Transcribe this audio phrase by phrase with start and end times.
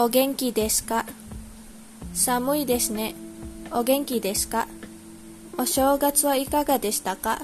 [0.00, 1.04] お元気ですか？
[2.14, 3.16] 寒いですね。
[3.72, 4.68] お元気ですか？
[5.58, 7.42] お正月はいかがでしたか？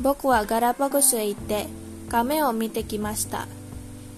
[0.00, 1.66] 僕はガラパゴスへ行って
[2.08, 3.48] 亀を見てきました。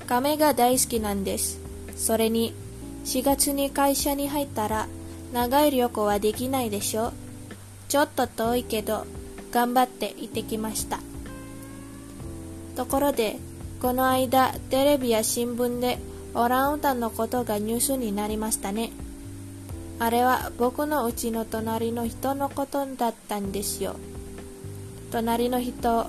[0.07, 1.59] 亀が大好きなんです。
[1.97, 2.55] それに
[3.05, 4.87] 4月に会社に入ったら
[5.33, 7.12] 長い旅行はできないでしょ
[7.89, 9.07] ちょっと遠いけど
[9.51, 11.01] 頑張って行ってきました。
[12.77, 13.39] ところで
[13.83, 15.98] この間テレビや新聞で
[16.35, 18.91] オランウータンのことがニュースになりましたね。
[19.98, 23.97] あれは僕のうちの隣の人のことだったんですよ。
[25.11, 26.07] 隣の人、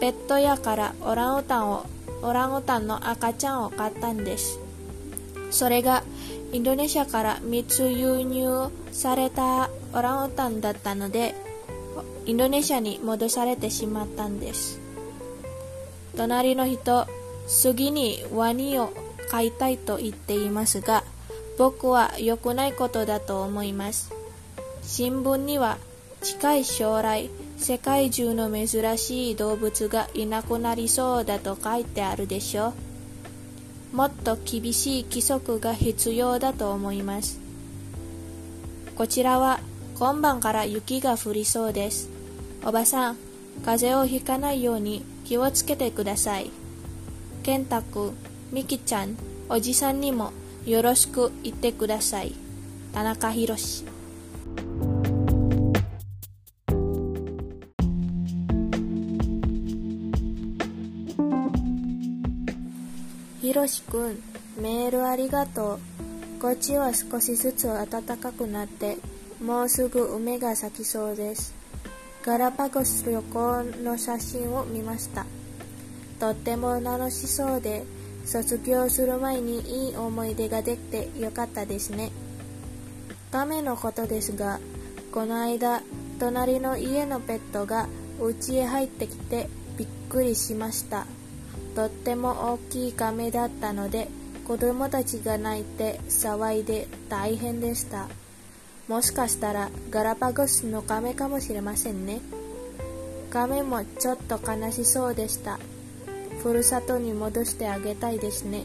[0.00, 1.84] ペット屋からオランウータンを、
[2.22, 4.58] オランウータンの赤ちゃんを買ったんです。
[5.50, 6.04] それが
[6.52, 11.34] インドネシアから密輸入されたオランウータンだったので、
[12.24, 14.80] インドネシアに戻されてしまったんです。
[16.16, 17.06] 隣の人、
[17.46, 18.92] 次にワニを
[19.30, 21.04] 飼いたいと言っていますが、
[21.56, 24.12] 僕は良くないことだと思います。
[24.82, 25.78] 新聞には
[26.20, 32.74] 近い将来、世界中の珍しい動物がいなくなりそうだと書いてあるでしょ
[33.92, 33.96] う。
[33.96, 37.40] もっと厳しい規則が必要だと思います。
[38.96, 39.60] こちらは
[39.98, 42.08] 今晩から雪が降りそうです。
[42.64, 43.16] おばさん、
[43.64, 46.50] 風邪をひかないように気をつけてください。
[47.42, 48.16] 健太くん、
[48.52, 49.16] みきちゃん、
[49.48, 50.32] おじさんにも
[50.66, 52.34] よろしく言ってください。
[52.92, 53.84] 田中宏
[63.40, 64.22] ひろしくん、
[64.58, 65.78] メールありがとう。
[66.40, 68.96] こっちは少しずつ暖かくなって、
[69.40, 71.54] もうすぐ梅が咲きそうです。
[72.24, 75.24] ガラパゴス旅行の写真を見ました。
[76.18, 77.84] とっても楽しそうで、
[78.24, 82.12] 卒業する前にいい思い出ができてよかったですね。
[83.30, 84.60] 亀のことですが、
[85.12, 85.82] この間、
[86.18, 87.88] 隣の家のペットが
[88.20, 91.06] 家へ入ってきてびっくりしました。
[91.74, 94.08] とっても大きい亀だったので、
[94.46, 98.08] 子供たちが泣いて騒いで大変でした。
[98.88, 102.20] もしかしたらガラパゴスの亀かもしれませんね。
[103.30, 105.60] 亀もちょっと悲しそうでした。
[106.42, 108.64] ふるさとに戻してあげたいですね。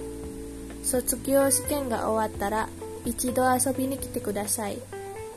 [0.84, 2.70] 卒業試験が終わったら
[3.06, 4.78] 一度遊びに来てください。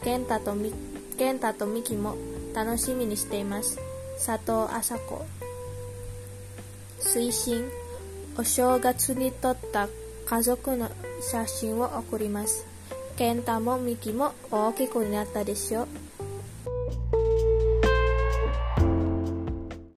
[0.05, 0.73] 健太とみ、
[1.19, 2.17] 健太とミキも
[2.55, 3.79] 楽しみにしています。
[4.25, 5.25] 佐藤麻子。
[7.01, 7.69] 推進、
[8.37, 9.89] お正月に撮った
[10.27, 12.65] 家族の写真を送ります。
[13.17, 15.89] 健太もミキも大きくなったでしょう。